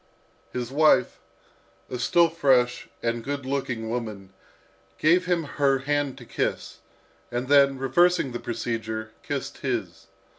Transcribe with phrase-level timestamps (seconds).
[0.51, 1.19] His wife,
[1.87, 4.33] a still fresh and good looking woman,
[4.93, 6.79] first gave him her hand to kiss,
[7.31, 10.07] and then, reversing the procedure, kissed his.